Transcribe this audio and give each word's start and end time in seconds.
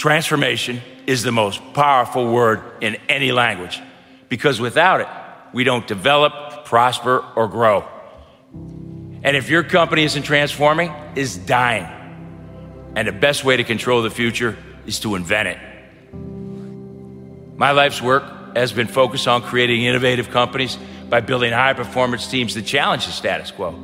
Transformation 0.00 0.80
is 1.06 1.22
the 1.24 1.30
most 1.30 1.60
powerful 1.74 2.32
word 2.32 2.62
in 2.80 2.96
any 3.10 3.32
language 3.32 3.82
because 4.30 4.58
without 4.58 5.02
it, 5.02 5.08
we 5.52 5.62
don't 5.62 5.86
develop, 5.86 6.64
prosper, 6.64 7.22
or 7.36 7.48
grow. 7.48 7.84
And 9.22 9.36
if 9.36 9.50
your 9.50 9.62
company 9.62 10.04
isn't 10.04 10.22
transforming, 10.22 10.90
is 11.16 11.36
dying. 11.36 11.84
And 12.96 13.08
the 13.08 13.12
best 13.12 13.44
way 13.44 13.58
to 13.58 13.64
control 13.64 14.00
the 14.00 14.08
future 14.08 14.56
is 14.86 15.00
to 15.00 15.16
invent 15.16 15.48
it. 15.48 15.58
My 17.58 17.72
life's 17.72 18.00
work 18.00 18.56
has 18.56 18.72
been 18.72 18.88
focused 18.88 19.28
on 19.28 19.42
creating 19.42 19.82
innovative 19.82 20.30
companies 20.30 20.78
by 21.10 21.20
building 21.20 21.52
high 21.52 21.74
performance 21.74 22.26
teams 22.26 22.54
that 22.54 22.62
challenge 22.62 23.04
the 23.04 23.12
status 23.12 23.50
quo 23.50 23.74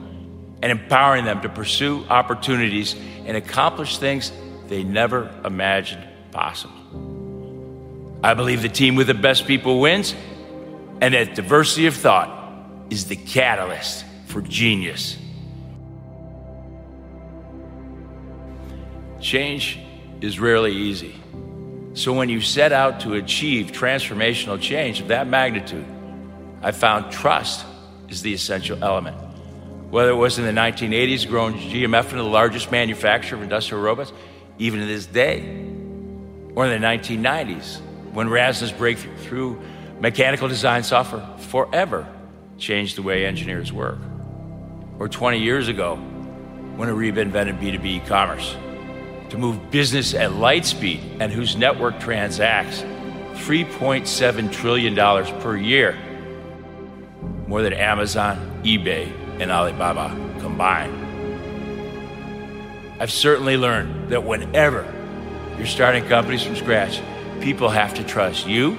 and 0.63 0.73
empowering 0.73 1.27
them 1.27 1.43
to 1.43 1.51
pursue 1.51 2.07
opportunities 2.09 2.95
and 3.27 3.37
accomplish 3.37 3.99
things 3.99 4.33
they 4.69 4.83
never 4.85 5.31
imagined 5.45 6.07
possible. 6.33 6.75
I 8.23 8.35
believe 8.35 8.63
the 8.63 8.69
team 8.69 8.97
with 8.97 9.07
the 9.07 9.15
best 9.15 9.47
people 9.47 9.81
wins, 9.81 10.15
and 11.01 11.15
that 11.15 11.35
diversity 11.35 11.87
of 11.87 11.95
thought 11.95 12.33
is 12.91 13.07
the 13.07 13.17
catalyst 13.17 14.05
for 14.27 14.41
genius. 14.43 15.19
Change 19.21 19.79
is 20.21 20.39
rarely 20.39 20.73
easy. 20.73 21.15
So 21.95 22.13
when 22.13 22.29
you 22.29 22.41
set 22.41 22.73
out 22.73 23.01
to 23.01 23.15
achieve 23.15 23.73
transformational 23.73 24.61
change 24.61 25.01
of 25.01 25.09
that 25.09 25.27
magnitude, 25.27 25.87
I 26.63 26.73
found 26.73 27.11
trust 27.11 27.65
is 28.09 28.23
the 28.23 28.35
essential 28.35 28.83
element. 28.83 29.17
Whether 29.91 30.11
it 30.11 30.17
was 30.17 30.39
in 30.39 30.45
the 30.45 30.53
1980s, 30.53 31.29
growing 31.29 31.55
GMF 31.55 32.05
into 32.05 32.17
the 32.17 32.23
largest 32.25 32.71
manufacturer 32.71 33.39
of 33.39 33.43
industrial 33.43 33.83
robots, 33.83 34.13
even 34.59 34.81
to 34.81 34.87
this 34.87 35.07
day, 35.07 35.41
or 36.55 36.67
in 36.67 36.81
the 36.81 36.87
1990s, 36.87 37.81
when 38.13 38.29
Rasna's 38.29 38.73
breakthrough 38.73 39.61
mechanical 40.01 40.49
design 40.49 40.83
software 40.83 41.27
forever 41.39 42.07
changed 42.59 42.97
the 42.97 43.03
way 43.03 43.27
engineers 43.27 43.73
work, 43.73 43.99
or 44.99 45.09
20 45.09 45.39
years 45.39 45.69
ago, 45.69 45.97
when 46.77 46.89
Ariba 46.89 47.19
invented 47.19 47.59
B2B 47.59 47.85
e 47.85 48.01
commerce 48.01 48.57
to 49.31 49.39
move 49.39 49.71
business 49.71 50.15
at 50.15 50.33
light 50.33 50.65
speed 50.65 51.01
and 51.21 51.33
whose 51.33 51.57
network 51.57 51.99
transacts 51.99 52.83
$3.7 53.35 54.53
trillion 54.53 54.95
per 55.41 55.57
year, 55.57 55.97
more 57.47 57.63
than 57.63 57.73
Amazon, 57.73 58.63
eBay, 58.65 59.13
and 59.41 59.51
Alibaba 59.51 60.09
combined. 60.41 61.06
I've 62.99 63.13
certainly 63.13 63.57
learned 63.57 64.11
that 64.11 64.25
whenever 64.25 64.93
you're 65.57 65.67
starting 65.67 66.05
companies 66.07 66.43
from 66.43 66.57
scratch, 66.57 67.01
people 67.41 67.69
have 67.69 67.95
to 67.95 68.05
trust 68.05 68.47
you, 68.47 68.79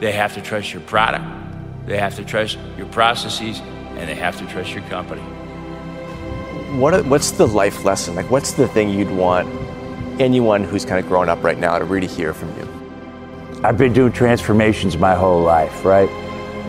they 0.00 0.12
have 0.12 0.34
to 0.34 0.40
trust 0.40 0.72
your 0.72 0.82
product, 0.82 1.24
they 1.86 1.98
have 1.98 2.16
to 2.16 2.24
trust 2.24 2.58
your 2.76 2.86
processes, 2.86 3.60
and 3.60 4.08
they 4.08 4.14
have 4.14 4.38
to 4.38 4.46
trust 4.46 4.72
your 4.72 4.82
company 4.84 5.22
what, 6.72 7.04
what's 7.06 7.32
the 7.32 7.46
life 7.46 7.84
lesson? 7.84 8.14
Like, 8.14 8.30
what's 8.30 8.52
the 8.52 8.68
thing 8.68 8.90
you'd 8.90 9.10
want 9.10 9.48
anyone 10.20 10.62
who's 10.62 10.84
kind 10.84 11.02
of 11.02 11.08
growing 11.08 11.28
up 11.28 11.42
right 11.42 11.58
now 11.58 11.78
to 11.78 11.84
really 11.84 12.06
hear 12.06 12.32
from 12.32 12.56
you? 12.56 13.60
I've 13.64 13.76
been 13.76 13.92
doing 13.92 14.12
transformations 14.12 14.96
my 14.96 15.14
whole 15.14 15.42
life, 15.42 15.84
right? 15.84 16.08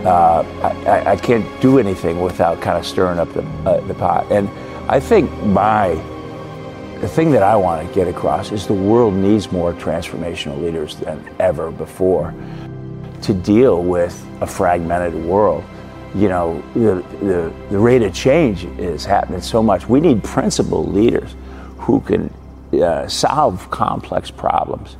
Uh, 0.03 0.43
I, 0.87 1.11
I, 1.11 1.15
can't 1.15 1.45
do 1.61 1.77
anything 1.77 2.21
without 2.21 2.59
kind 2.59 2.75
of 2.75 2.87
stirring 2.87 3.19
up 3.19 3.31
the, 3.33 3.43
uh, 3.69 3.81
the 3.81 3.93
pot. 3.93 4.31
And 4.31 4.49
I 4.89 4.99
think 4.99 5.31
my, 5.43 5.93
the 7.01 7.07
thing 7.07 7.31
that 7.31 7.43
I 7.43 7.55
want 7.55 7.87
to 7.87 7.93
get 7.93 8.07
across 8.07 8.51
is 8.51 8.67
the 8.67 8.73
world 8.73 9.13
needs 9.13 9.51
more 9.51 9.73
transformational 9.73 10.61
leaders 10.61 10.95
than 10.95 11.27
ever 11.39 11.71
before 11.71 12.33
to 13.23 13.33
deal 13.33 13.83
with 13.83 14.25
a 14.41 14.47
fragmented 14.47 15.13
world 15.13 15.63
you 16.13 16.27
know, 16.27 16.61
the, 16.73 17.03
the, 17.25 17.53
the, 17.69 17.77
rate 17.77 18.01
of 18.01 18.13
change 18.13 18.65
is 18.65 19.05
happening 19.05 19.41
so 19.41 19.63
much. 19.63 19.87
We 19.87 20.01
need 20.01 20.23
principled 20.23 20.93
leaders 20.93 21.35
who 21.77 22.01
can 22.01 22.33
uh, 22.73 23.07
solve 23.07 23.69
complex 23.71 24.29
problems. 24.29 24.97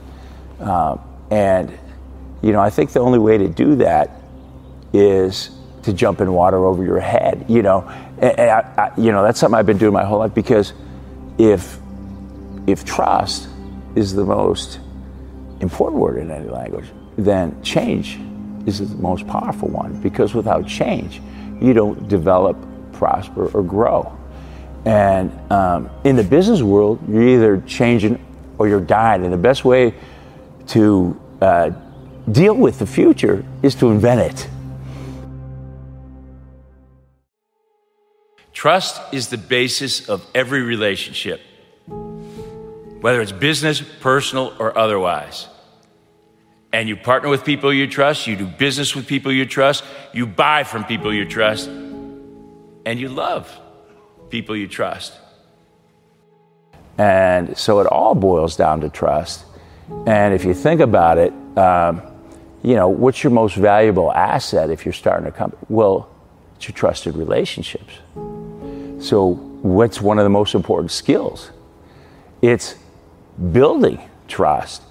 Uh, 0.59 0.97
and, 1.29 1.77
you 2.41 2.53
know, 2.53 2.61
I 2.61 2.69
think 2.69 2.91
the 2.91 3.01
only 3.01 3.19
way 3.19 3.37
to 3.37 3.49
do 3.49 3.75
that 3.75 4.21
is 4.93 5.51
to 5.83 5.91
jump 5.91 6.21
in 6.21 6.31
water 6.31 6.65
over 6.65 6.83
your 6.83 6.99
head, 6.99 7.45
you 7.49 7.61
know. 7.61 7.81
And, 8.19 8.39
and 8.39 8.49
I, 8.49 8.73
I, 8.77 8.91
you 8.99 9.11
know, 9.11 9.23
that's 9.23 9.39
something 9.39 9.57
I've 9.57 9.65
been 9.65 9.77
doing 9.77 9.93
my 9.93 10.05
whole 10.05 10.19
life 10.19 10.33
because 10.33 10.73
if, 11.37 11.77
if 12.71 12.85
trust 12.85 13.49
is 13.95 14.13
the 14.13 14.25
most 14.25 14.79
important 15.59 16.01
word 16.01 16.17
in 16.17 16.31
any 16.31 16.49
language, 16.49 16.85
then 17.17 17.61
change 17.61 18.19
is 18.65 18.79
the 18.79 18.97
most 18.97 19.27
powerful 19.27 19.67
one 19.67 19.99
because 20.01 20.33
without 20.33 20.67
change, 20.67 21.21
you 21.61 21.73
don't 21.73 22.07
develop, 22.07 22.57
prosper, 22.93 23.47
or 23.55 23.63
grow. 23.63 24.17
And 24.85 25.31
um, 25.51 25.89
in 26.03 26.15
the 26.15 26.23
business 26.23 26.61
world, 26.61 26.99
you're 27.07 27.27
either 27.27 27.61
changing 27.67 28.23
or 28.57 28.67
you're 28.67 28.79
dying. 28.79 29.23
And 29.23 29.31
the 29.31 29.37
best 29.37 29.63
way 29.63 29.93
to 30.67 31.19
uh, 31.41 31.71
deal 32.31 32.55
with 32.55 32.79
the 32.79 32.87
future 32.87 33.45
is 33.61 33.75
to 33.75 33.91
invent 33.91 34.21
it. 34.21 34.47
Trust 38.53 39.01
is 39.11 39.29
the 39.29 39.37
basis 39.37 40.07
of 40.07 40.25
every 40.35 40.61
relationship, 40.61 41.41
whether 43.01 43.21
it's 43.21 43.31
business, 43.31 43.81
personal, 43.99 44.53
or 44.59 44.77
otherwise 44.77 45.47
and 46.73 46.87
you 46.87 46.95
partner 46.95 47.29
with 47.29 47.43
people 47.43 47.73
you 47.73 47.87
trust, 47.87 48.27
you 48.27 48.35
do 48.35 48.45
business 48.45 48.95
with 48.95 49.07
people 49.07 49.31
you 49.31 49.45
trust, 49.45 49.83
you 50.13 50.25
buy 50.25 50.63
from 50.63 50.83
people 50.85 51.13
you 51.13 51.25
trust, 51.25 51.67
and 51.67 52.99
you 52.99 53.09
love 53.09 53.59
people 54.29 54.55
you 54.55 54.67
trust. 54.67 55.13
And 56.97 57.57
so 57.57 57.79
it 57.79 57.87
all 57.87 58.15
boils 58.15 58.55
down 58.55 58.81
to 58.81 58.89
trust. 58.89 59.45
And 60.05 60.33
if 60.33 60.45
you 60.45 60.53
think 60.53 60.81
about 60.81 61.17
it, 61.17 61.33
um, 61.57 62.01
you 62.63 62.75
know, 62.75 62.87
what's 62.87 63.23
your 63.23 63.31
most 63.31 63.55
valuable 63.55 64.11
asset 64.13 64.69
if 64.69 64.85
you're 64.85 64.93
starting 64.93 65.27
a 65.27 65.31
company? 65.31 65.63
Well, 65.67 66.09
it's 66.55 66.67
your 66.67 66.75
trusted 66.75 67.15
relationships. 67.15 67.95
So, 68.99 69.31
what's 69.63 69.99
one 69.99 70.19
of 70.19 70.23
the 70.23 70.29
most 70.29 70.53
important 70.53 70.91
skills? 70.91 71.49
It's 72.41 72.75
building 73.51 73.99
trust. 74.27 74.81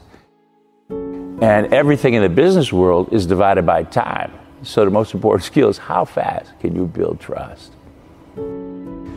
And 0.90 1.72
everything 1.72 2.14
in 2.14 2.22
the 2.22 2.28
business 2.28 2.72
world 2.72 3.12
is 3.12 3.26
divided 3.26 3.64
by 3.64 3.84
time. 3.84 4.32
So, 4.62 4.84
the 4.84 4.90
most 4.90 5.14
important 5.14 5.44
skill 5.52 5.68
is 5.68 5.78
how 5.78 6.04
fast 6.04 6.58
can 6.60 6.74
you 6.76 6.86
build 6.86 7.18
trust? 7.20 7.72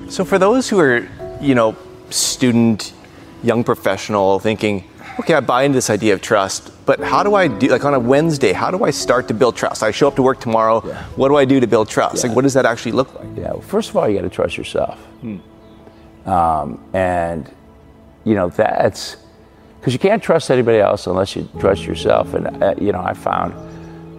So, 0.10 0.24
for 0.24 0.38
those 0.40 0.70
who 0.70 0.80
are, 0.80 1.08
you 1.42 1.56
know, 1.56 1.76
student, 2.10 2.94
young 3.44 3.64
professional 3.64 4.40
thinking, 4.40 4.86
okay, 5.20 5.34
I 5.34 5.42
buy 5.42 5.64
into 5.64 5.76
this 5.76 5.90
idea 5.90 6.14
of 6.14 6.22
trust, 6.22 6.72
but 6.86 7.00
how 7.02 7.24
do 7.24 7.36
I 7.36 7.48
do, 7.48 7.68
like 7.68 7.84
on 7.84 7.94
a 7.94 8.00
Wednesday, 8.00 8.54
how 8.54 8.72
do 8.72 8.84
I 8.86 8.92
start 8.92 9.28
to 9.28 9.34
build 9.34 9.56
trust? 9.58 9.84
I 9.84 9.92
show 9.92 10.08
up 10.08 10.16
to 10.16 10.22
work 10.22 10.40
tomorrow, 10.40 10.82
Yeah. 10.86 11.04
what 11.16 11.28
do 11.30 11.36
I 11.36 11.44
do 11.46 11.60
to 11.60 11.68
build 11.68 11.90
trust? 11.90 12.24
Yeah. 12.24 12.28
Like, 12.30 12.36
what 12.36 12.44
does 12.44 12.54
that 12.54 12.66
actually 12.66 12.94
look 12.94 13.14
like? 13.16 13.28
Yeah, 13.36 13.52
well, 13.52 13.62
first 13.62 13.90
of 13.90 13.98
all, 13.98 14.08
you 14.08 14.16
got 14.16 14.24
to 14.24 14.30
trust 14.30 14.58
yourself. 14.58 14.98
Um, 16.26 16.80
and, 16.94 17.52
you 18.24 18.36
know, 18.36 18.50
that's 18.50 19.18
because 19.80 19.94
you 19.94 20.00
can't 20.00 20.24
trust 20.24 20.50
anybody 20.50 20.80
else 20.80 21.08
unless 21.08 21.36
you 21.36 21.48
trust 21.60 21.84
yourself. 21.84 22.34
And, 22.34 22.64
uh, 22.64 22.74
you 22.80 22.92
know, 22.92 23.02
I 23.02 23.14
found 23.14 23.54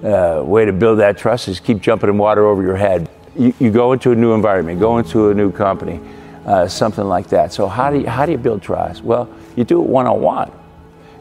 a 0.05 0.45
way 0.45 0.65
to 0.67 0.73
build 0.73 0.99
that 0.99 1.17
trust 1.17 1.49
is 1.49 1.59
keep 1.59 1.81
jumping 1.81 2.11
in 2.11 2.19
water 2.19 2.47
over 2.47 2.63
your 2.63 2.77
head. 2.77 3.09
You, 3.37 3.55
you 3.59 3.71
go 3.71 3.93
into 3.93 4.13
a 4.13 4.15
new 4.15 4.35
environment, 4.35 4.79
go 4.79 4.99
into 4.99 5.31
a 5.31 5.35
new 5.35 5.51
company, 5.51 6.01
uh, 6.45 6.69
something 6.69 7.05
like 7.05 7.29
that. 7.29 7.53
So, 7.53 7.67
how 7.67 7.91
do, 7.91 8.01
you, 8.01 8.07
how 8.07 8.27
do 8.27 8.33
you 8.33 8.39
build 8.39 8.63
trust? 8.63 9.03
Well, 9.03 9.29
you 9.57 9.65
do 9.65 9.81
it 9.81 9.87
one 9.87 10.07
on 10.07 10.21
one. 10.21 10.53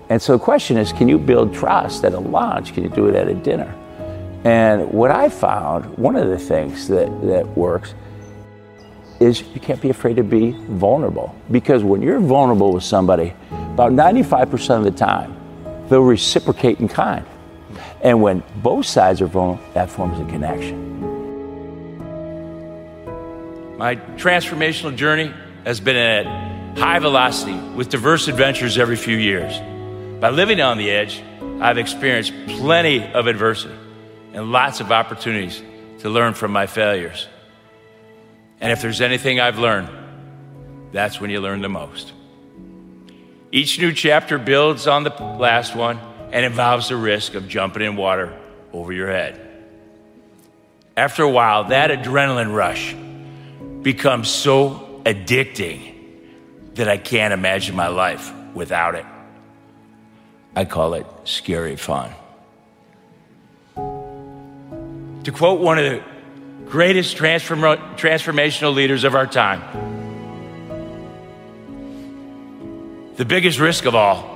And 0.10 0.22
so 0.22 0.34
the 0.34 0.44
question 0.44 0.78
is, 0.78 0.92
can 0.92 1.08
you 1.08 1.18
build 1.18 1.54
trust 1.54 2.04
at 2.04 2.14
a 2.14 2.20
lunch? 2.20 2.74
Can 2.74 2.84
you 2.84 2.90
do 2.90 3.08
it 3.08 3.16
at 3.16 3.28
a 3.28 3.34
dinner? 3.34 3.74
And 4.44 4.92
what 4.92 5.10
I 5.10 5.30
found, 5.30 5.98
one 5.98 6.16
of 6.16 6.28
the 6.28 6.38
things 6.38 6.88
that, 6.90 7.08
that 7.22 7.48
works 7.58 7.94
is 9.24 9.42
you 9.54 9.60
can't 9.60 9.82
be 9.82 9.90
afraid 9.90 10.18
to 10.18 10.24
be 10.24 10.52
vulnerable. 10.52 11.36
Because 11.50 11.84
when 11.84 12.02
you're 12.02 12.20
vulnerable 12.20 12.74
with 12.74 12.84
somebody, 12.84 13.34
about 13.52 13.92
95% 13.92 14.78
of 14.78 14.84
the 14.84 14.92
time, 14.92 15.36
they'll 15.90 16.02
reciprocate 16.02 16.80
in 16.80 16.88
kind. 16.88 17.26
And 18.02 18.22
when 18.22 18.44
both 18.58 18.86
sides 18.86 19.22
are 19.22 19.28
vulnerable, 19.28 19.64
that 19.74 19.90
forms 19.90 20.20
a 20.20 20.26
connection. 20.26 20.92
My 23.78 23.96
transformational 23.96 24.96
journey 24.96 25.34
has 25.66 25.80
been 25.80 25.96
at 25.96 26.78
high 26.78 27.00
velocity 27.00 27.58
with 27.76 27.90
diverse 27.90 28.28
adventures 28.28 28.78
every 28.78 28.96
few 28.96 29.18
years. 29.18 29.58
By 30.20 30.30
living 30.30 30.62
on 30.62 30.78
the 30.78 30.90
edge, 30.90 31.24
I've 31.60 31.78
experienced 31.78 32.34
plenty 32.48 33.06
of 33.14 33.28
adversity 33.28 33.76
and 34.34 34.52
lots 34.52 34.80
of 34.80 34.92
opportunities 34.92 35.62
to 36.00 36.10
learn 36.10 36.34
from 36.34 36.52
my 36.52 36.66
failures. 36.68 37.28
And 38.64 38.72
if 38.72 38.82
there's 38.82 39.02
anything 39.02 39.42
I've 39.42 39.60
learned, 39.60 39.90
that's 40.94 41.20
when 41.20 41.30
you 41.30 41.42
learn 41.42 41.60
the 41.60 41.68
most. 41.68 42.14
Each 43.52 43.78
new 43.78 43.92
chapter 43.92 44.38
builds 44.38 44.88
on 44.88 45.04
the 45.04 45.10
last 45.10 45.76
one 45.76 46.00
and 46.32 46.46
involves 46.46 46.88
the 46.88 46.96
risk 46.96 47.34
of 47.34 47.50
jumping 47.50 47.82
in 47.82 47.98
water 47.98 48.34
over 48.72 48.94
your 48.94 49.12
head. 49.12 49.38
After 50.96 51.24
a 51.24 51.30
while, 51.30 51.66
that 51.66 51.90
adrenaline 51.92 52.56
rush 52.56 52.96
becomes 53.82 54.30
so 54.30 55.02
addicting 55.06 55.96
that 56.76 56.88
I 56.88 56.96
can't 56.96 57.34
imagine 57.34 57.76
my 57.76 57.88
life 57.88 58.32
without 58.54 58.96
it. 58.96 59.06
I 60.56 60.64
call 60.64 60.94
it 60.94 61.06
scary 61.26 61.76
fun. 61.76 62.14
To 63.76 65.32
quote 65.34 65.60
one 65.60 65.78
of 65.80 65.84
the 65.84 66.13
greatest 66.70 67.18
transform- 67.18 67.96
transformational 67.96 68.74
leaders 68.74 69.04
of 69.04 69.16
our 69.16 69.28
time, 69.28 69.62
the 73.16 73.26
biggest 73.26 73.60
risk 73.60 73.86
of 73.86 73.96
all 73.96 74.32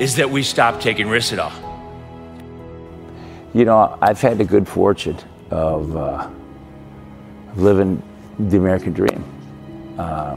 is 0.00 0.16
that 0.16 0.30
we 0.30 0.42
stop 0.42 0.80
taking 0.80 1.08
risks 1.08 1.32
at 1.32 1.38
all. 1.38 1.52
You 3.54 3.64
know, 3.64 3.96
I've 4.02 4.20
had 4.20 4.38
the 4.38 4.44
good 4.44 4.66
fortune 4.66 5.16
of 5.50 5.96
uh, 5.96 6.28
living 7.54 8.02
the 8.38 8.56
American 8.56 8.92
dream. 8.92 9.24
Uh, 9.96 10.36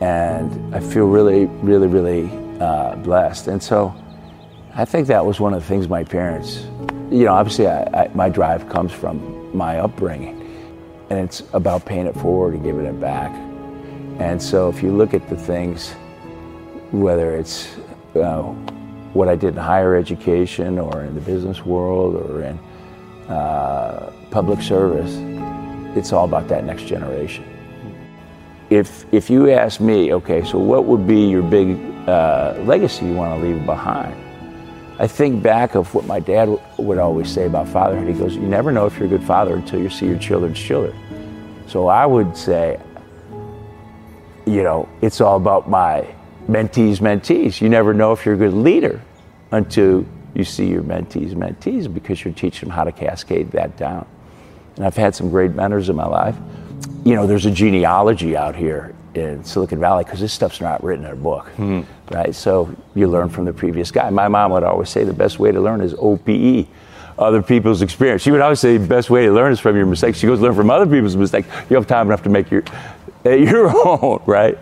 and 0.00 0.74
I 0.74 0.80
feel 0.80 1.06
really, 1.06 1.46
really, 1.46 1.86
really 1.86 2.30
uh, 2.60 2.96
blessed. 2.96 3.48
And 3.48 3.62
so 3.62 3.94
I 4.74 4.84
think 4.84 5.06
that 5.08 5.24
was 5.24 5.40
one 5.40 5.54
of 5.54 5.62
the 5.62 5.66
things 5.66 5.88
my 5.88 6.04
parents, 6.04 6.66
you 7.10 7.24
know, 7.24 7.34
obviously 7.34 7.66
I, 7.66 7.82
I, 8.04 8.10
my 8.14 8.28
drive 8.28 8.68
comes 8.68 8.92
from 8.92 9.56
my 9.56 9.78
upbringing. 9.80 10.36
And 11.10 11.18
it's 11.18 11.42
about 11.52 11.84
paying 11.84 12.06
it 12.06 12.14
forward 12.14 12.54
and 12.54 12.62
giving 12.62 12.86
it 12.86 13.00
back. 13.00 13.32
And 14.20 14.40
so 14.40 14.68
if 14.68 14.80
you 14.80 14.92
look 14.92 15.12
at 15.12 15.28
the 15.28 15.36
things, 15.36 15.90
whether 16.92 17.34
it's 17.34 17.76
uh, 18.14 18.42
what 19.12 19.28
I 19.28 19.34
did 19.34 19.54
in 19.54 19.60
higher 19.60 19.96
education 19.96 20.78
or 20.78 21.02
in 21.02 21.16
the 21.16 21.20
business 21.20 21.64
world 21.66 22.14
or 22.14 22.42
in 22.42 22.58
uh, 23.28 24.12
public 24.30 24.62
service, 24.62 25.16
it's 25.96 26.12
all 26.12 26.26
about 26.26 26.46
that 26.48 26.64
next 26.64 26.84
generation. 26.84 27.44
If, 28.68 29.04
if 29.12 29.28
you 29.28 29.50
ask 29.50 29.80
me, 29.80 30.14
okay, 30.14 30.44
so 30.44 30.58
what 30.58 30.84
would 30.84 31.08
be 31.08 31.28
your 31.28 31.42
big 31.42 31.76
uh, 32.08 32.54
legacy 32.64 33.06
you 33.06 33.14
want 33.14 33.40
to 33.40 33.48
leave 33.48 33.66
behind? 33.66 34.29
I 35.00 35.06
think 35.06 35.42
back 35.42 35.76
of 35.76 35.94
what 35.94 36.04
my 36.04 36.20
dad 36.20 36.44
w- 36.44 36.60
would 36.76 36.98
always 36.98 37.30
say 37.32 37.46
about 37.46 37.66
fatherhood. 37.68 38.06
He 38.06 38.12
goes, 38.12 38.36
You 38.36 38.42
never 38.42 38.70
know 38.70 38.84
if 38.84 38.98
you're 38.98 39.06
a 39.06 39.08
good 39.08 39.24
father 39.24 39.54
until 39.54 39.80
you 39.80 39.88
see 39.88 40.06
your 40.06 40.18
children's 40.18 40.58
children. 40.58 40.94
So 41.66 41.86
I 41.86 42.04
would 42.04 42.36
say, 42.36 42.78
you 44.44 44.62
know, 44.62 44.86
it's 45.00 45.22
all 45.22 45.38
about 45.38 45.70
my 45.70 46.06
mentees, 46.48 46.98
mentees. 46.98 47.62
You 47.62 47.70
never 47.70 47.94
know 47.94 48.12
if 48.12 48.26
you're 48.26 48.34
a 48.34 48.38
good 48.38 48.52
leader 48.52 49.00
until 49.52 50.04
you 50.34 50.44
see 50.44 50.66
your 50.66 50.82
mentees, 50.82 51.32
mentees, 51.32 51.92
because 51.92 52.22
you're 52.22 52.34
teaching 52.34 52.68
them 52.68 52.76
how 52.76 52.84
to 52.84 52.92
cascade 52.92 53.52
that 53.52 53.78
down. 53.78 54.06
And 54.76 54.84
I've 54.84 54.96
had 54.96 55.14
some 55.14 55.30
great 55.30 55.52
mentors 55.52 55.88
in 55.88 55.96
my 55.96 56.06
life. 56.06 56.36
You 57.06 57.14
know, 57.14 57.26
there's 57.26 57.46
a 57.46 57.50
genealogy 57.50 58.36
out 58.36 58.54
here 58.54 58.94
in 59.14 59.44
Silicon 59.44 59.80
Valley 59.80 60.04
because 60.04 60.20
this 60.20 60.32
stuff's 60.32 60.60
not 60.60 60.84
written 60.84 61.06
in 61.06 61.12
a 61.12 61.16
book, 61.16 61.48
hmm. 61.50 61.82
Right? 62.10 62.34
So 62.34 62.74
you 62.94 63.06
learn 63.08 63.28
from 63.28 63.44
the 63.44 63.52
previous 63.52 63.90
guy. 63.90 64.10
My 64.10 64.28
mom 64.28 64.52
would 64.52 64.64
always 64.64 64.90
say 64.90 65.04
the 65.04 65.12
best 65.12 65.38
way 65.38 65.52
to 65.52 65.60
learn 65.60 65.80
is 65.80 65.94
OPE, 65.98 66.66
other 67.18 67.42
people's 67.42 67.82
experience. 67.82 68.22
She 68.22 68.30
would 68.30 68.40
always 68.40 68.60
say 68.60 68.76
the 68.76 68.86
best 68.86 69.10
way 69.10 69.26
to 69.26 69.32
learn 69.32 69.52
is 69.52 69.60
from 69.60 69.76
your 69.76 69.86
mistakes. 69.86 70.18
She 70.18 70.26
goes, 70.26 70.40
learn 70.40 70.54
from 70.54 70.70
other 70.70 70.86
people's 70.86 71.16
mistakes. 71.16 71.48
You 71.68 71.76
have 71.76 71.86
time 71.86 72.08
enough 72.08 72.22
to 72.24 72.28
make 72.28 72.50
your, 72.50 72.64
your 73.24 73.70
own, 73.86 74.22
right? 74.26 74.58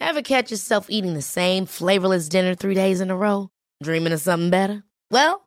Ever 0.00 0.22
catch 0.22 0.50
yourself 0.50 0.90
eating 0.90 1.14
the 1.14 1.22
same 1.22 1.66
flavorless 1.66 2.28
dinner 2.28 2.54
three 2.54 2.74
days 2.74 3.00
in 3.00 3.10
a 3.10 3.16
row? 3.16 3.50
Dreaming 3.82 4.12
of 4.12 4.20
something 4.20 4.50
better? 4.50 4.82
Well, 5.10 5.46